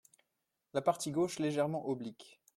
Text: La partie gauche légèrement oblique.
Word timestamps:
La 0.73 0.81
partie 0.81 1.11
gauche 1.11 1.37
légèrement 1.37 1.87
oblique. 1.87 2.41